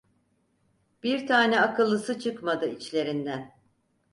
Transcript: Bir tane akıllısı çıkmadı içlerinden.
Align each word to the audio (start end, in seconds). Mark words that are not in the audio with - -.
Bir 1.03 1.27
tane 1.27 1.61
akıllısı 1.61 2.19
çıkmadı 2.19 2.67
içlerinden. 2.69 3.51